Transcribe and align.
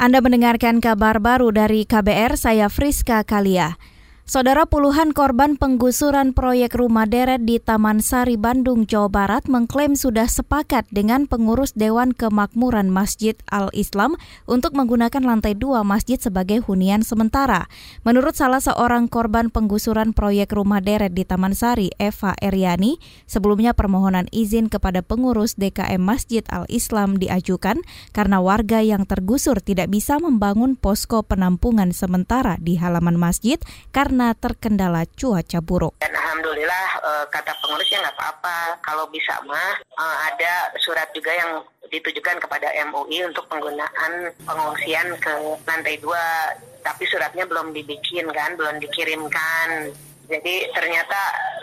Anda 0.00 0.24
mendengarkan 0.24 0.80
kabar 0.80 1.20
baru 1.20 1.52
dari 1.52 1.84
KBR, 1.84 2.40
saya 2.40 2.72
Friska 2.72 3.20
Kalia. 3.20 3.76
Saudara 4.30 4.62
puluhan 4.62 5.10
korban 5.10 5.58
penggusuran 5.58 6.30
proyek 6.38 6.78
rumah 6.78 7.02
deret 7.02 7.42
di 7.42 7.58
Taman 7.58 7.98
Sari, 7.98 8.38
Bandung, 8.38 8.86
Jawa 8.86 9.10
Barat 9.10 9.50
mengklaim 9.50 9.98
sudah 9.98 10.30
sepakat 10.30 10.86
dengan 10.94 11.26
pengurus 11.26 11.74
Dewan 11.74 12.14
Kemakmuran 12.14 12.94
Masjid 12.94 13.34
Al-Islam 13.50 14.14
untuk 14.46 14.78
menggunakan 14.78 15.26
lantai 15.26 15.58
dua 15.58 15.82
masjid 15.82 16.14
sebagai 16.14 16.62
hunian 16.62 17.02
sementara. 17.02 17.66
Menurut 18.06 18.38
salah 18.38 18.62
seorang 18.62 19.10
korban 19.10 19.50
penggusuran 19.50 20.14
proyek 20.14 20.54
rumah 20.54 20.78
deret 20.78 21.10
di 21.10 21.26
Taman 21.26 21.58
Sari, 21.58 21.90
Eva 21.98 22.38
Eryani, 22.38 23.02
sebelumnya 23.26 23.74
permohonan 23.74 24.30
izin 24.30 24.70
kepada 24.70 25.02
pengurus 25.02 25.58
DKM 25.58 25.98
Masjid 25.98 26.46
Al-Islam 26.54 27.18
diajukan 27.18 27.82
karena 28.14 28.38
warga 28.38 28.78
yang 28.78 29.10
tergusur 29.10 29.58
tidak 29.58 29.90
bisa 29.90 30.22
membangun 30.22 30.78
posko 30.78 31.26
penampungan 31.26 31.90
sementara 31.90 32.62
di 32.62 32.78
halaman 32.78 33.18
masjid 33.18 33.58
karena 33.90 34.19
karena 34.20 34.36
terkendala 34.36 35.02
cuaca 35.16 35.64
buruk. 35.64 35.96
Dan 35.96 36.12
alhamdulillah 36.12 36.86
uh, 37.00 37.24
kata 37.32 37.56
pengurusnya 37.64 38.04
nggak 38.04 38.20
apa-apa. 38.20 38.76
Kalau 38.84 39.08
bisa 39.08 39.40
mah 39.48 39.80
uh, 39.96 40.16
ada 40.28 40.76
surat 40.76 41.08
juga 41.16 41.32
yang 41.32 41.64
ditujukan 41.88 42.36
kepada 42.36 42.68
MUI 42.92 43.24
untuk 43.24 43.48
penggunaan 43.48 44.28
pengungsian 44.44 45.16
ke 45.24 45.32
lantai 45.64 45.96
dua. 46.04 46.52
Tapi 46.84 47.08
suratnya 47.08 47.48
belum 47.48 47.72
dibikin 47.72 48.28
kan, 48.28 48.60
belum 48.60 48.76
dikirimkan. 48.84 49.88
Jadi 50.28 50.68
ternyata 50.76 51.20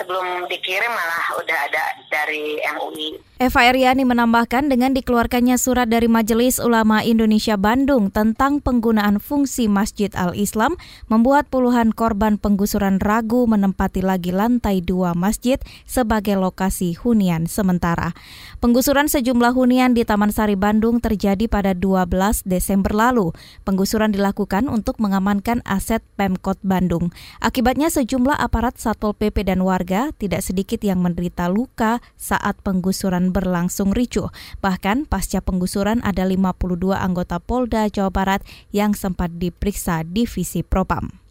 sebelum 0.00 0.48
dikirim 0.48 0.88
malah 0.88 1.36
udah 1.44 1.58
ada 1.68 1.84
dari 2.08 2.64
MUI 2.64 3.27
Eva 3.38 3.70
Eryani 3.70 4.02
menambahkan 4.02 4.66
dengan 4.66 4.98
dikeluarkannya 4.98 5.62
surat 5.62 5.86
dari 5.86 6.10
Majelis 6.10 6.58
Ulama 6.58 7.06
Indonesia 7.06 7.54
Bandung 7.54 8.10
tentang 8.10 8.58
penggunaan 8.58 9.22
fungsi 9.22 9.70
Masjid 9.70 10.10
Al-Islam 10.18 10.74
membuat 11.06 11.46
puluhan 11.46 11.94
korban 11.94 12.34
penggusuran 12.34 12.98
ragu 12.98 13.46
menempati 13.46 14.02
lagi 14.02 14.34
lantai 14.34 14.82
dua 14.82 15.14
masjid 15.14 15.54
sebagai 15.86 16.34
lokasi 16.34 16.98
hunian 16.98 17.46
sementara. 17.46 18.10
Penggusuran 18.58 19.06
sejumlah 19.06 19.54
hunian 19.54 19.94
di 19.94 20.02
Taman 20.02 20.34
Sari 20.34 20.58
Bandung 20.58 20.98
terjadi 20.98 21.46
pada 21.46 21.78
12 21.78 22.42
Desember 22.42 22.90
lalu. 22.90 23.30
Penggusuran 23.62 24.10
dilakukan 24.10 24.66
untuk 24.66 24.98
mengamankan 24.98 25.62
aset 25.62 26.02
Pemkot 26.18 26.58
Bandung. 26.66 27.14
Akibatnya 27.38 27.86
sejumlah 27.86 28.34
aparat 28.34 28.82
Satpol 28.82 29.14
PP 29.14 29.46
dan 29.46 29.62
warga 29.62 30.10
tidak 30.18 30.42
sedikit 30.42 30.82
yang 30.82 30.98
menderita 30.98 31.46
luka 31.46 32.02
saat 32.18 32.58
penggusuran 32.66 33.27
berlangsung 33.30 33.92
ricuh. 33.92 34.32
Bahkan 34.64 35.06
pasca 35.06 35.44
penggusuran 35.44 36.00
ada 36.02 36.24
52 36.24 36.96
anggota 36.96 37.38
Polda 37.38 37.86
Jawa 37.86 38.10
Barat 38.10 38.40
yang 38.72 38.96
sempat 38.96 39.36
diperiksa 39.36 40.02
divisi 40.02 40.64
Propam. 40.64 41.27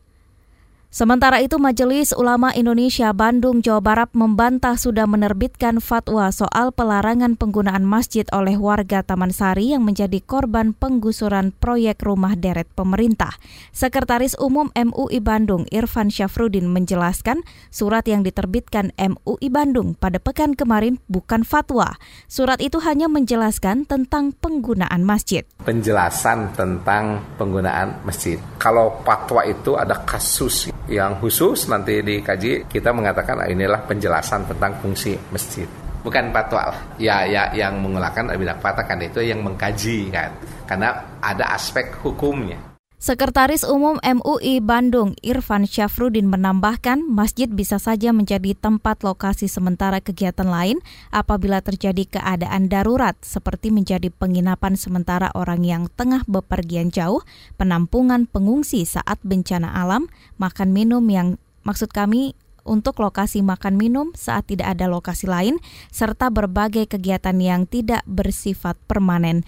Sementara 0.87 1.43
itu 1.43 1.59
Majelis 1.59 2.15
Ulama 2.15 2.55
Indonesia 2.55 3.11
Bandung 3.11 3.59
Jawa 3.59 3.83
Barat 3.83 4.09
membantah 4.15 4.79
sudah 4.79 5.03
menerbitkan 5.03 5.83
fatwa 5.83 6.31
soal 6.31 6.71
pelarangan 6.71 7.35
penggunaan 7.35 7.83
masjid 7.83 8.23
oleh 8.31 8.55
warga 8.55 9.03
Taman 9.03 9.35
Sari 9.35 9.75
yang 9.75 9.83
menjadi 9.83 10.23
korban 10.23 10.71
penggusuran 10.71 11.51
proyek 11.59 12.07
rumah 12.07 12.39
deret 12.39 12.71
pemerintah. 12.71 13.35
Sekretaris 13.75 14.39
Umum 14.39 14.71
MUI 14.79 15.19
Bandung 15.19 15.67
Irfan 15.75 16.07
Syafrudin 16.07 16.71
menjelaskan 16.71 17.43
surat 17.67 18.07
yang 18.07 18.23
diterbitkan 18.23 18.95
MUI 18.95 19.51
Bandung 19.51 19.91
pada 19.99 20.23
pekan 20.23 20.55
kemarin 20.55 21.03
bukan 21.11 21.43
fatwa. 21.43 21.99
Surat 22.31 22.63
itu 22.63 22.79
hanya 22.79 23.11
menjelaskan 23.11 23.83
tentang 23.83 24.31
penggunaan 24.39 25.03
masjid. 25.03 25.43
Penjelasan 25.67 26.55
tentang 26.55 27.27
penggunaan 27.35 27.99
masjid. 28.07 28.39
Kalau 28.67 28.99
fatwa 28.99 29.47
itu 29.47 29.79
ada 29.79 29.95
kasus 30.03 30.67
yang 30.91 31.15
khusus 31.23 31.71
nanti 31.71 32.03
dikaji 32.03 32.67
kita 32.67 32.91
mengatakan 32.91 33.39
ah, 33.39 33.47
inilah 33.47 33.79
penjelasan 33.87 34.43
tentang 34.43 34.75
fungsi 34.83 35.15
masjid. 35.31 35.63
Bukan 36.03 36.35
patwa 36.35 36.75
ya 36.99 37.23
ya 37.23 37.47
yang 37.55 37.79
mengulakan 37.79 38.27
bilang 38.35 38.59
katakan 38.59 38.99
itu 38.99 39.23
yang 39.23 39.39
mengkaji 39.39 40.11
kan. 40.11 40.35
Karena 40.67 40.99
ada 41.23 41.55
aspek 41.55 41.95
hukumnya 42.03 42.59
Sekretaris 42.97 43.61
Umum 43.61 44.01
MUI 44.01 44.57
Bandung 44.57 45.13
Irfan 45.21 45.69
Syafrudin 45.69 46.25
menambahkan 46.33 47.05
masjid 47.05 47.45
bisa 47.45 47.77
saja 47.77 48.09
menjadi 48.09 48.57
tempat 48.57 49.05
lokasi 49.05 49.45
sementara 49.45 50.01
kegiatan 50.01 50.49
lain 50.49 50.81
apabila 51.13 51.61
terjadi 51.61 52.09
keadaan 52.09 52.73
darurat 52.73 53.13
seperti 53.21 53.69
menjadi 53.69 54.09
penginapan 54.09 54.73
sementara 54.73 55.29
orang 55.37 55.61
yang 55.61 55.93
tengah 55.93 56.25
bepergian 56.25 56.89
jauh, 56.89 57.21
penampungan 57.61 58.25
pengungsi 58.25 58.81
saat 58.81 59.21
bencana 59.21 59.77
alam, 59.77 60.09
makan 60.41 60.73
minum 60.73 61.05
yang 61.05 61.37
maksud 61.61 61.93
kami 61.93 62.33
untuk 62.67 62.99
lokasi 62.99 63.39
makan 63.41 63.79
minum 63.79 64.11
saat 64.13 64.51
tidak 64.51 64.77
ada 64.77 64.91
lokasi 64.91 65.25
lain, 65.25 65.57
serta 65.89 66.27
berbagai 66.27 66.91
kegiatan 66.91 67.39
yang 67.39 67.63
tidak 67.65 68.03
bersifat 68.03 68.75
permanen. 68.85 69.47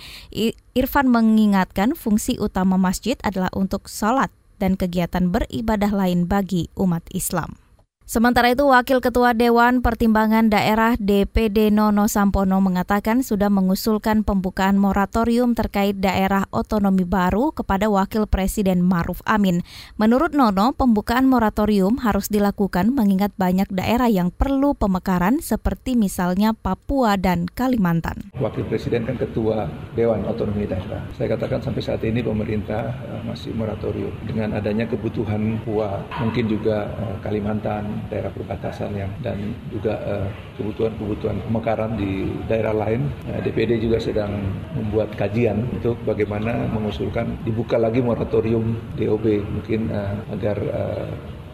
Irfan 0.73 1.11
mengingatkan 1.11 1.93
fungsi 1.93 2.39
utama 2.39 2.79
masjid 2.79 3.19
adalah 3.21 3.51
untuk 3.51 3.91
sholat 3.91 4.31
dan 4.57 4.79
kegiatan 4.79 5.29
beribadah 5.29 5.91
lain 5.91 6.25
bagi 6.25 6.71
umat 6.79 7.03
Islam. 7.11 7.68
Sementara 8.09 8.49
itu, 8.49 8.65
Wakil 8.65 9.05
Ketua 9.05 9.37
Dewan 9.37 9.85
Pertimbangan 9.85 10.49
Daerah 10.49 10.97
DPD 10.97 11.69
Nono 11.69 12.09
Sampono 12.09 12.57
mengatakan 12.57 13.21
sudah 13.21 13.53
mengusulkan 13.53 14.25
pembukaan 14.25 14.81
moratorium 14.81 15.53
terkait 15.53 16.01
daerah 16.01 16.49
otonomi 16.49 17.05
baru 17.05 17.53
kepada 17.53 17.85
Wakil 17.85 18.25
Presiden 18.25 18.81
Maruf 18.81 19.21
Amin. 19.29 19.61
Menurut 20.01 20.33
Nono, 20.33 20.73
pembukaan 20.73 21.29
moratorium 21.29 22.01
harus 22.01 22.33
dilakukan 22.33 22.97
mengingat 22.97 23.29
banyak 23.37 23.69
daerah 23.69 24.09
yang 24.09 24.33
perlu 24.33 24.73
pemekaran 24.73 25.37
seperti 25.37 25.93
misalnya 25.93 26.57
Papua 26.57 27.13
dan 27.13 27.45
Kalimantan. 27.45 28.33
Wakil 28.41 28.65
Presiden 28.73 29.05
kan 29.05 29.21
Ketua 29.21 29.69
Dewan 29.93 30.25
Otonomi 30.25 30.65
Daerah. 30.65 31.05
Saya 31.13 31.37
katakan 31.37 31.61
sampai 31.61 31.85
saat 31.85 32.01
ini 32.01 32.25
pemerintah 32.25 32.89
eh, 33.05 33.21
masih 33.21 33.53
moratorium 33.53 34.17
dengan 34.25 34.57
adanya 34.57 34.89
kebutuhan 34.89 35.61
Papua, 35.61 36.01
mungkin 36.25 36.49
juga 36.49 36.89
eh, 36.89 37.15
Kalimantan, 37.21 37.98
daerah 38.07 38.31
perbatasan 38.31 38.95
yang 38.95 39.11
dan 39.19 39.51
juga 39.67 39.99
eh, 40.07 40.27
kebutuhan-kebutuhan 40.55 41.43
pemekaran 41.43 41.99
di 41.99 42.31
daerah 42.47 42.71
lain. 42.71 43.11
DPD 43.29 43.83
juga 43.83 43.99
sedang 43.99 44.31
membuat 44.75 45.11
kajian 45.15 45.67
untuk 45.75 45.99
bagaimana 46.07 46.69
mengusulkan 46.71 47.39
dibuka 47.43 47.75
lagi 47.75 47.99
moratorium 47.99 48.77
DOB 48.95 49.25
mungkin 49.47 49.89
uh, 49.91 50.15
agar 50.33 50.57
uh, 50.59 51.09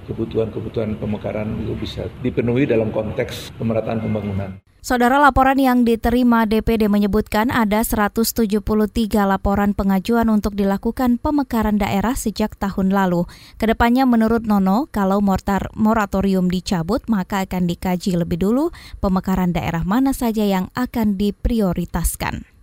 kebutuhan-kebutuhan 0.05 0.97
pemekaran 1.01 1.49
itu 1.65 1.73
bisa 1.77 2.03
dipenuhi 2.21 2.69
dalam 2.69 2.93
konteks 2.93 3.53
pemerataan 3.57 4.01
pembangunan. 4.05 4.51
Saudara 4.85 5.17
laporan 5.17 5.57
yang 5.57 5.81
diterima 5.81 6.45
DPD 6.45 6.85
menyebutkan 6.93 7.49
ada 7.49 7.81
173 7.81 8.37
laporan 9.25 9.73
pengajuan 9.73 10.29
untuk 10.29 10.53
dilakukan 10.53 11.17
pemekaran 11.17 11.81
daerah 11.81 12.13
sejak 12.13 12.53
tahun 12.53 12.93
lalu. 12.93 13.25
Ke 13.57 13.65
depannya 13.65 14.05
menurut 14.05 14.45
Nono, 14.45 14.85
kalau 14.93 15.25
mortar 15.25 15.73
moratorium 15.73 16.53
dicabut 16.53 17.01
maka 17.09 17.49
akan 17.49 17.65
dikaji 17.65 18.13
lebih 18.13 18.37
dulu 18.37 18.69
pemekaran 19.01 19.57
daerah 19.57 19.81
mana 19.81 20.13
saja 20.13 20.45
yang 20.45 20.69
akan 20.77 21.17
diprioritaskan. 21.17 22.54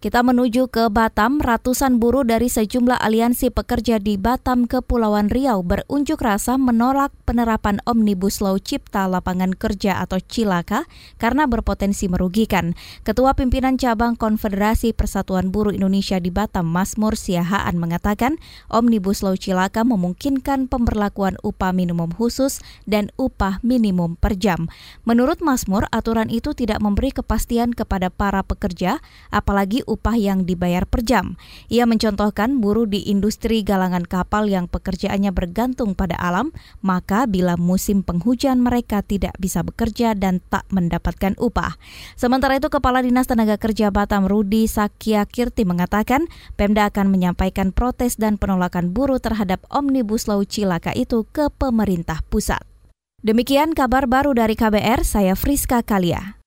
Kita 0.00 0.24
menuju 0.24 0.72
ke 0.72 0.88
Batam, 0.88 1.44
ratusan 1.44 2.00
buruh 2.00 2.24
dari 2.24 2.48
sejumlah 2.48 3.04
aliansi 3.04 3.52
pekerja 3.52 4.00
di 4.00 4.16
Batam, 4.16 4.64
Kepulauan 4.64 5.28
Riau 5.28 5.60
berunjuk 5.60 6.24
rasa 6.24 6.56
menolak 6.56 7.12
penerapan 7.28 7.84
Omnibus 7.84 8.40
Law 8.40 8.56
Cipta 8.56 9.04
Lapangan 9.04 9.52
Kerja 9.52 10.00
atau 10.00 10.16
Cilaka 10.16 10.88
karena 11.20 11.44
berpotensi 11.44 12.08
merugikan. 12.08 12.72
Ketua 13.04 13.36
Pimpinan 13.36 13.76
Cabang 13.76 14.16
Konfederasi 14.16 14.96
Persatuan 14.96 15.52
Buruh 15.52 15.76
Indonesia 15.76 16.16
di 16.16 16.32
Batam, 16.32 16.64
Masmur 16.72 17.12
Siahaan 17.12 17.76
mengatakan 17.76 18.40
Omnibus 18.72 19.20
Law 19.20 19.36
Cilaka 19.36 19.84
memungkinkan 19.84 20.72
pemberlakuan 20.72 21.36
upah 21.44 21.76
minimum 21.76 22.08
khusus 22.16 22.64
dan 22.88 23.12
upah 23.20 23.60
minimum 23.60 24.16
per 24.16 24.32
jam. 24.40 24.72
Menurut 25.04 25.44
Masmur, 25.44 25.84
aturan 25.92 26.32
itu 26.32 26.56
tidak 26.56 26.80
memberi 26.80 27.12
kepastian 27.12 27.76
kepada 27.76 28.08
para 28.08 28.40
pekerja, 28.40 29.04
apalagi 29.28 29.84
upah 29.90 30.14
yang 30.14 30.46
dibayar 30.46 30.86
per 30.86 31.02
jam. 31.02 31.34
Ia 31.66 31.82
mencontohkan 31.90 32.62
buruh 32.62 32.86
di 32.86 33.10
industri 33.10 33.66
galangan 33.66 34.06
kapal 34.06 34.46
yang 34.46 34.70
pekerjaannya 34.70 35.34
bergantung 35.34 35.98
pada 35.98 36.14
alam, 36.14 36.54
maka 36.78 37.26
bila 37.26 37.58
musim 37.58 38.06
penghujan 38.06 38.62
mereka 38.62 39.02
tidak 39.02 39.34
bisa 39.42 39.66
bekerja 39.66 40.14
dan 40.14 40.38
tak 40.46 40.62
mendapatkan 40.70 41.34
upah. 41.42 41.74
Sementara 42.14 42.62
itu 42.62 42.70
Kepala 42.70 43.02
Dinas 43.02 43.26
Tenaga 43.26 43.58
Kerja 43.58 43.90
Batam 43.90 44.30
Rudi 44.30 44.70
Sakya 44.70 45.26
Kirti 45.26 45.66
mengatakan 45.66 46.30
Pemda 46.54 46.86
akan 46.86 47.10
menyampaikan 47.10 47.74
protes 47.74 48.14
dan 48.14 48.38
penolakan 48.38 48.94
buruh 48.94 49.18
terhadap 49.18 49.66
Omnibus 49.74 50.30
Law 50.30 50.46
Cilaka 50.46 50.94
itu 50.94 51.26
ke 51.26 51.50
pemerintah 51.50 52.22
pusat. 52.30 52.62
Demikian 53.20 53.76
kabar 53.76 54.08
baru 54.08 54.32
dari 54.32 54.56
KBR, 54.56 55.04
saya 55.04 55.36
Friska 55.36 55.84
Kalia. 55.84 56.39